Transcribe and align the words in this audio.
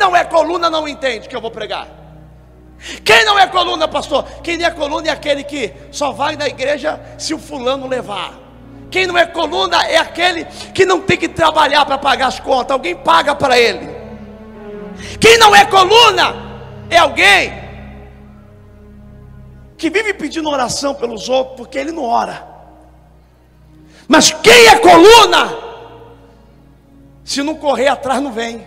não 0.00 0.16
é 0.16 0.24
coluna 0.24 0.68
não 0.68 0.88
entende 0.88 1.28
que 1.28 1.36
eu 1.36 1.40
vou 1.40 1.50
pregar. 1.50 1.86
Quem 3.04 3.24
não 3.24 3.38
é 3.38 3.46
coluna, 3.46 3.86
pastor? 3.86 4.24
Quem 4.42 4.64
é 4.64 4.70
coluna 4.70 5.08
é 5.08 5.10
aquele 5.10 5.44
que 5.44 5.72
só 5.92 6.10
vai 6.10 6.34
na 6.34 6.48
igreja 6.48 6.98
se 7.18 7.34
o 7.34 7.38
fulano 7.38 7.86
levar. 7.86 8.32
Quem 8.90 9.06
não 9.06 9.16
é 9.16 9.26
coluna 9.26 9.84
é 9.84 9.98
aquele 9.98 10.46
que 10.74 10.86
não 10.86 11.00
tem 11.00 11.16
que 11.16 11.28
trabalhar 11.28 11.84
para 11.84 11.98
pagar 11.98 12.26
as 12.28 12.40
contas, 12.40 12.72
alguém 12.72 12.96
paga 12.96 13.34
para 13.34 13.56
ele. 13.58 13.88
Quem 15.20 15.38
não 15.38 15.54
é 15.54 15.64
coluna 15.66 16.34
é 16.88 16.96
alguém 16.96 17.60
que 19.76 19.90
vive 19.90 20.14
pedindo 20.14 20.48
oração 20.48 20.94
pelos 20.94 21.28
outros 21.28 21.56
porque 21.56 21.78
ele 21.78 21.92
não 21.92 22.04
ora. 22.04 22.48
Mas 24.08 24.32
quem 24.32 24.66
é 24.66 24.76
coluna, 24.78 25.56
se 27.22 27.42
não 27.42 27.54
correr 27.54 27.88
atrás, 27.88 28.20
não 28.20 28.32
vem, 28.32 28.66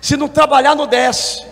se 0.00 0.16
não 0.16 0.28
trabalhar, 0.28 0.74
não 0.74 0.86
desce. 0.86 1.46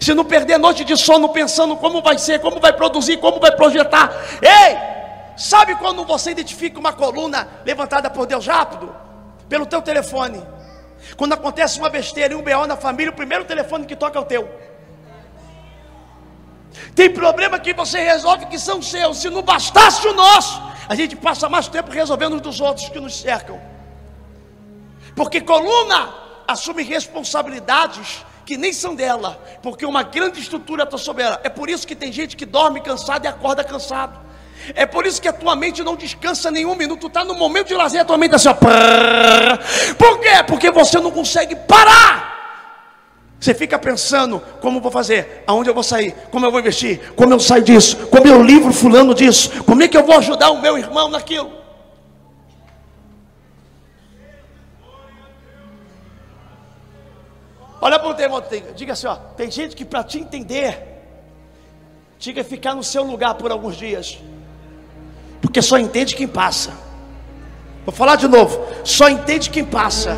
Se 0.00 0.12
não 0.12 0.24
perder 0.24 0.58
noite 0.58 0.84
de 0.84 0.96
sono 0.96 1.28
pensando 1.30 1.76
como 1.76 2.02
vai 2.02 2.18
ser, 2.18 2.40
como 2.40 2.60
vai 2.60 2.72
produzir, 2.72 3.16
como 3.18 3.40
vai 3.40 3.52
projetar. 3.52 4.12
Ei! 4.42 4.76
Sabe 5.36 5.76
quando 5.76 6.04
você 6.04 6.32
identifica 6.32 6.80
uma 6.80 6.92
coluna 6.92 7.48
levantada 7.64 8.10
por 8.10 8.26
Deus 8.26 8.46
rápido? 8.46 8.94
Pelo 9.48 9.64
teu 9.66 9.80
telefone. 9.80 10.42
Quando 11.16 11.32
acontece 11.32 11.78
uma 11.78 11.88
besteira 11.88 12.34
e 12.34 12.36
um 12.36 12.42
BO 12.42 12.66
na 12.66 12.76
família, 12.76 13.12
o 13.12 13.14
primeiro 13.14 13.44
telefone 13.44 13.86
que 13.86 13.94
toca 13.94 14.18
é 14.18 14.20
o 14.20 14.24
teu. 14.24 14.50
Tem 16.94 17.08
problema 17.08 17.58
que 17.58 17.72
você 17.72 18.00
resolve 18.00 18.46
que 18.46 18.58
são 18.58 18.82
seus. 18.82 19.18
Se 19.18 19.30
não 19.30 19.42
bastasse 19.42 20.06
o 20.06 20.12
nosso, 20.12 20.60
a 20.88 20.94
gente 20.94 21.14
passa 21.14 21.48
mais 21.48 21.68
tempo 21.68 21.90
resolvendo 21.90 22.34
os 22.34 22.40
dos 22.40 22.60
outros 22.60 22.88
que 22.88 22.98
nos 22.98 23.20
cercam. 23.20 23.60
Porque 25.14 25.40
coluna 25.40 26.27
assume 26.48 26.82
responsabilidades 26.82 28.24
que 28.46 28.56
nem 28.56 28.72
são 28.72 28.94
dela, 28.94 29.38
porque 29.62 29.84
uma 29.84 30.02
grande 30.02 30.40
estrutura 30.40 30.84
está 30.84 30.96
sobre 30.96 31.22
ela. 31.22 31.38
É 31.44 31.50
por 31.50 31.68
isso 31.68 31.86
que 31.86 31.94
tem 31.94 32.10
gente 32.10 32.34
que 32.34 32.46
dorme 32.46 32.80
cansado 32.80 33.26
e 33.26 33.28
acorda 33.28 33.62
cansado. 33.62 34.18
É 34.74 34.86
por 34.86 35.06
isso 35.06 35.20
que 35.20 35.28
a 35.28 35.32
tua 35.32 35.54
mente 35.54 35.84
não 35.84 35.94
descansa 35.94 36.50
nenhum 36.50 36.74
minuto. 36.74 37.08
Está 37.08 37.22
no 37.24 37.34
momento 37.34 37.68
de 37.68 37.74
lazer, 37.74 38.00
a 38.00 38.04
tua 38.06 38.16
mente 38.16 38.34
está 38.34 38.50
assim, 38.50 38.60
ó. 38.60 39.94
Por 39.94 40.20
quê? 40.20 40.42
Porque 40.46 40.70
você 40.70 40.98
não 40.98 41.10
consegue 41.10 41.54
parar. 41.54 42.36
Você 43.38 43.54
fica 43.54 43.78
pensando 43.78 44.42
como 44.60 44.80
vou 44.80 44.90
fazer, 44.90 45.44
aonde 45.46 45.68
eu 45.68 45.74
vou 45.74 45.82
sair, 45.82 46.12
como 46.30 46.44
eu 46.44 46.50
vou 46.50 46.58
investir, 46.58 47.12
como 47.14 47.32
eu 47.32 47.38
saio 47.38 47.62
disso, 47.62 47.96
como 48.08 48.26
eu 48.26 48.42
livro 48.42 48.72
fulano 48.72 49.14
disso, 49.14 49.62
como 49.64 49.82
é 49.82 49.88
que 49.88 49.96
eu 49.96 50.04
vou 50.04 50.16
ajudar 50.16 50.50
o 50.50 50.60
meu 50.60 50.76
irmão 50.76 51.08
naquilo. 51.08 51.57
Olha 57.80 57.98
para 57.98 58.08
o 58.08 58.14
termo, 58.14 58.42
diga 58.74 58.92
assim, 58.92 59.06
ó, 59.06 59.14
tem 59.14 59.50
gente 59.50 59.76
que 59.76 59.84
para 59.84 60.02
te 60.02 60.18
entender, 60.18 60.82
tinha 62.18 62.34
que 62.34 62.42
ficar 62.44 62.74
no 62.74 62.82
seu 62.82 63.04
lugar 63.04 63.34
por 63.34 63.52
alguns 63.52 63.76
dias 63.76 64.18
porque 65.40 65.62
só 65.62 65.78
entende 65.78 66.14
quem 66.14 66.26
passa. 66.26 66.72
Vou 67.84 67.94
falar 67.94 68.16
de 68.16 68.28
novo: 68.28 68.60
só 68.84 69.08
entende 69.08 69.50
quem 69.50 69.64
passa. 69.64 70.16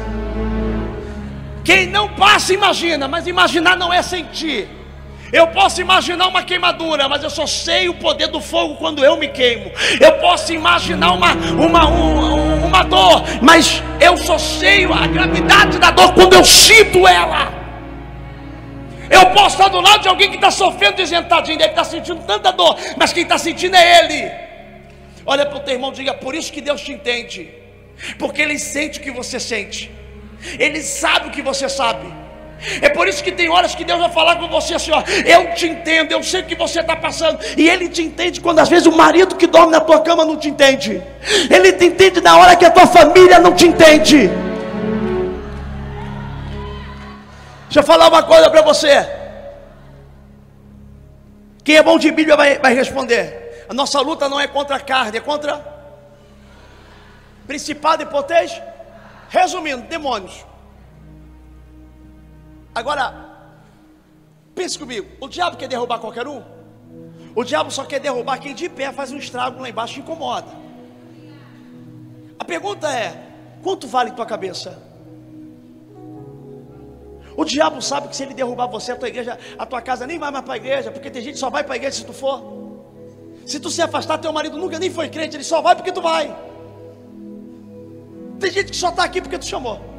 Quem 1.65 1.87
não 1.87 2.09
passa, 2.15 2.55
imagina, 2.55 3.07
mas 3.07 3.27
imaginar 3.27 3.77
não 3.77 3.93
é 3.93 4.03
sentir. 4.03 4.69
Eu 5.33 5.47
posso 5.49 5.81
imaginar 5.81 6.27
uma 6.27 6.43
queimadura, 6.43 7.09
mas 7.09 7.23
eu 7.23 7.31
só 7.31 7.47
sei 7.47 7.89
o 7.89 7.95
poder 7.95 8.27
do 8.27 8.41
fogo 8.41 8.75
quando 8.77 9.05
eu 9.05 9.17
me 9.17 9.29
queimo. 9.29 9.71
Eu 10.01 10.15
posso 10.15 10.53
imaginar 10.53 11.13
uma, 11.13 11.33
uma, 11.33 11.87
uma, 11.87 12.35
uma 12.35 12.50
dor, 12.83 13.25
mas 13.41 13.83
eu 14.01 14.17
só 14.17 14.39
sei 14.39 14.85
a 14.85 15.07
gravidade 15.07 15.79
da 15.79 15.91
dor 15.91 16.13
quando 16.15 16.35
eu 16.35 16.45
sinto 16.45 17.07
ela. 17.07 17.53
Eu 19.11 19.27
posso 19.31 19.57
estar 19.57 19.69
do 19.69 19.81
lado 19.81 20.03
de 20.03 20.09
alguém 20.09 20.31
que 20.31 20.37
está 20.37 20.51
sofrendo 20.51 20.97
desentadinho, 20.97 21.57
ele 21.57 21.65
está 21.65 21.83
sentindo 21.83 22.23
tanta 22.25 22.53
dor, 22.53 22.77
mas 22.97 23.13
quem 23.13 23.25
está 23.25 23.37
sentindo 23.39 23.75
é 23.75 23.99
ele. 23.99 24.51
Olha 25.27 25.45
para 25.47 25.59
o 25.59 25.61
teu 25.61 25.75
irmão 25.75 25.91
e 25.93 25.97
diga: 25.97 26.15
por 26.15 26.35
isso 26.35 26.53
que 26.53 26.61
Deus 26.61 26.81
te 26.81 26.93
entende, 26.93 27.49
porque 28.19 28.41
Ele 28.43 28.59
sente 28.59 28.99
o 28.99 29.03
que 29.03 29.11
você 29.11 29.39
sente, 29.39 29.91
Ele 30.59 30.83
sabe 30.83 31.29
o 31.29 31.31
que 31.31 31.43
você 31.43 31.69
sabe. 31.69 32.07
É 32.83 32.89
por 32.91 33.09
isso 33.09 33.25
que 33.25 33.33
tem 33.33 33.49
horas 33.49 33.75
que 33.75 33.85
Deus 33.85 33.99
vai 33.99 34.11
falar 34.11 34.37
com 34.37 34.49
você 34.49 34.75
assim: 34.75 34.91
ó, 34.91 35.03
eu 35.25 35.55
te 35.55 35.67
entendo, 35.67 36.13
eu 36.13 36.23
sei 36.23 36.43
o 36.43 36.45
que 36.45 36.55
você 36.55 36.81
está 36.81 36.95
passando, 36.95 37.39
e 37.57 37.69
Ele 37.69 37.89
te 37.89 38.03
entende 38.03 38.41
quando 38.41 38.59
às 38.59 38.69
vezes 38.69 38.87
o 38.87 38.93
marido 38.93 39.37
que 39.37 39.47
dorme 39.47 39.73
na 39.73 39.81
tua 39.81 40.01
cama 40.01 40.25
não 40.25 40.37
te 40.37 40.49
entende, 40.49 41.03
Ele 41.51 41.73
te 41.73 41.87
entende 41.87 42.21
na 42.21 42.37
hora 42.37 42.55
que 42.57 42.65
a 42.65 42.71
tua 42.71 42.87
família 42.87 43.39
não 43.39 43.55
te 43.55 43.67
entende. 43.67 44.31
Deixa 47.65 47.81
eu 47.81 47.85
falar 47.85 48.09
uma 48.09 48.23
coisa 48.23 48.51
para 48.51 48.63
você. 48.63 49.09
Quem 51.63 51.77
é 51.77 51.83
bom 51.83 51.99
de 51.99 52.11
Bíblia 52.11 52.37
vai, 52.37 52.59
vai 52.59 52.75
responder. 52.75 53.65
A 53.69 53.73
nossa 53.73 54.01
luta 54.01 54.29
não 54.29 54.41
é 54.41 54.49
contra 54.49 54.77
a 54.77 54.81
carne, 54.81 55.19
é 55.19 55.21
contra 55.21 55.65
principado 57.47 58.03
e 58.03 58.07
potência. 58.07 58.63
Resumindo, 59.29 59.83
demônios. 59.83 60.50
Agora, 62.81 63.15
pense 64.55 64.79
comigo: 64.79 65.07
o 65.21 65.29
diabo 65.29 65.57
quer 65.59 65.69
derrubar 65.69 65.99
qualquer 65.99 66.27
um? 66.27 66.43
O 67.35 67.45
diabo 67.45 67.71
só 67.71 67.85
quer 67.85 68.01
derrubar 68.01 68.39
quem 68.39 68.55
de 68.55 68.69
pé 68.69 68.91
faz 68.91 69.13
um 69.13 69.19
estrago 69.19 69.61
lá 69.61 69.69
embaixo 69.69 69.99
e 69.99 70.01
incomoda. 70.01 70.49
A 72.39 72.45
pergunta 72.45 72.91
é: 72.91 73.23
quanto 73.63 73.87
vale 73.87 74.13
tua 74.13 74.25
cabeça? 74.25 74.83
O 77.37 77.45
diabo 77.45 77.83
sabe 77.83 78.09
que 78.09 78.17
se 78.17 78.23
ele 78.23 78.33
derrubar 78.35 78.67
você, 78.67 78.93
a 78.93 78.97
tua 78.97 79.09
igreja, 79.09 79.39
a 79.59 79.67
tua 79.67 79.83
casa 79.83 80.07
nem 80.07 80.19
vai 80.19 80.31
mais 80.31 80.45
para 80.45 80.55
a 80.55 80.57
igreja, 80.57 80.91
porque 80.91 81.11
tem 81.11 81.23
gente 81.23 81.35
que 81.35 81.39
só 81.39 81.51
vai 81.51 81.63
para 81.63 81.75
a 81.75 81.77
igreja 81.77 81.97
se 81.97 82.05
tu 82.05 82.15
for. 82.15 82.43
Se 83.45 83.61
tu 83.61 83.69
se 83.69 83.83
afastar, 83.83 84.17
teu 84.19 84.33
marido 84.33 84.57
nunca 84.57 84.79
nem 84.79 84.91
foi 84.91 85.11
crente, 85.11 85.37
ele 85.37 85.45
só 85.45 85.61
vai 85.61 85.77
porque 85.77 85.93
tu 85.93 86.01
vai. 86.01 86.35
Tem 88.39 88.51
gente 88.51 88.71
que 88.71 88.77
só 88.77 88.89
está 88.89 89.05
aqui 89.05 89.21
porque 89.21 89.39
tu 89.39 89.45
chamou. 89.45 89.90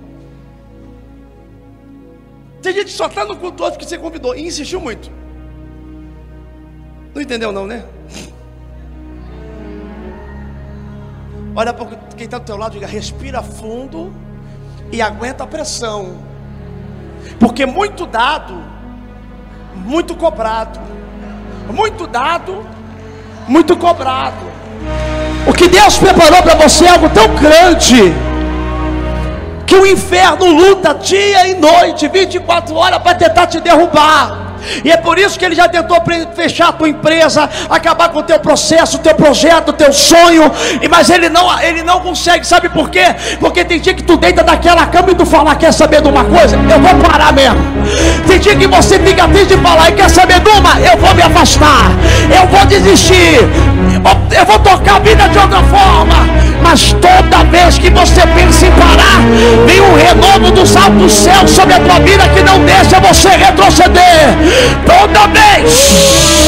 Tem 2.62 2.74
gente 2.74 2.86
que 2.86 2.92
só 2.92 3.08
está 3.08 3.26
no 3.26 3.36
culto 3.36 3.64
outro 3.64 3.80
porque 3.80 3.90
você 3.90 3.98
convidou 3.98 4.36
e 4.36 4.46
insistiu 4.46 4.80
muito. 4.80 5.12
Não 7.14 7.22
entendeu 7.22 7.52
não, 7.52 7.66
né? 7.66 7.84
Olha 11.56 11.74
para 11.74 11.88
quem 12.16 12.26
está 12.26 12.38
do 12.38 12.46
teu 12.46 12.56
lado 12.56 12.78
e 12.78 12.80
diga, 12.80 12.88
respira 12.88 13.42
fundo 13.42 14.14
e 14.92 15.02
aguenta 15.02 15.44
a 15.44 15.48
pressão. 15.48 16.20
Porque 17.40 17.66
muito 17.66 18.06
dado, 18.06 18.64
muito 19.76 20.16
cobrado. 20.16 20.80
Muito 21.72 22.06
dado, 22.06 22.66
muito 23.48 23.76
cobrado. 23.78 24.52
O 25.48 25.54
que 25.54 25.68
Deus 25.68 25.98
preparou 25.98 26.44
para 26.44 26.56
você 26.56 26.86
é 26.86 26.90
algo 26.90 27.10
tão 27.10 27.28
grande 27.36 28.31
que 29.72 29.76
o 29.78 29.88
inferno 29.88 30.48
luta 30.48 30.94
dia 30.94 31.48
e 31.48 31.54
noite, 31.54 32.06
24 32.06 32.76
horas 32.76 33.00
para 33.00 33.16
tentar 33.16 33.48
te 33.48 33.58
derrubar. 33.62 34.52
E 34.84 34.92
é 34.92 34.98
por 34.98 35.18
isso 35.18 35.40
que 35.40 35.46
ele 35.46 35.56
já 35.56 35.70
tentou 35.70 35.98
fechar 36.36 36.68
a 36.68 36.72
tua 36.74 36.90
empresa, 36.90 37.50
acabar 37.70 38.10
com 38.10 38.20
o 38.20 38.24
teu 38.24 38.38
processo, 38.38 38.98
o 38.98 39.00
teu 39.00 39.16
projeto, 39.16 39.70
o 39.70 39.74
teu 39.74 39.94
sonho. 39.94 40.52
Mas 40.90 41.10
ele 41.10 41.30
não, 41.30 41.58
ele 41.62 41.84
não 41.84 42.02
consegue, 42.02 42.46
sabe 42.46 42.68
por 42.68 42.90
quê? 42.90 43.16
Porque 43.40 43.64
tem 43.64 43.80
dia 43.80 43.94
que 43.94 44.04
tu 44.04 44.18
deita 44.18 44.44
daquela 44.44 44.86
cama 44.88 45.12
e 45.12 45.16
tu 45.16 45.26
fala, 45.26 45.56
quer 45.56 45.72
saber 45.72 46.02
de 46.02 46.10
uma 46.10 46.26
coisa? 46.26 46.58
Eu 46.58 46.80
vou 46.80 47.10
parar 47.10 47.32
mesmo. 47.32 47.60
Tem 48.28 48.40
dia 48.40 48.56
que 48.58 48.68
você 48.68 49.00
fica 49.00 49.26
triste 49.30 49.56
de 49.56 49.62
falar, 49.62 49.90
quer 49.94 50.10
saber 50.10 50.42
de 50.42 50.50
uma? 50.50 50.82
Eu 50.82 50.98
vou 50.98 51.16
me 51.16 51.22
afastar, 51.22 51.92
eu 52.30 52.46
vou 52.48 52.66
desistir, 52.66 53.40
eu 54.32 54.46
vou 54.46 54.60
tocar 54.60 54.96
a 54.96 55.00
vida 55.00 55.28
de 55.30 55.38
outra 55.38 55.62
forma. 55.64 56.30
Mas 56.64 56.94
toda 56.94 57.44
vez 57.46 57.78
que 57.78 57.90
você 57.90 58.22
pensa 58.28 58.68
em 58.68 58.72
parar, 58.72 59.22
vem 59.66 59.82
um 59.82 59.96
renovo 59.96 60.52
dos 60.52 60.76
altos 60.76 61.12
céus 61.12 61.52
sobre 61.52 61.74
a 61.74 61.80
tua 61.80 62.00
vida 62.00 62.28
que 62.30 62.42
não 62.44 62.60
deixa 62.64 63.00
você 63.00 63.30
retroceder. 63.30 64.38
Toda 64.86 65.28
vez. 65.28 66.41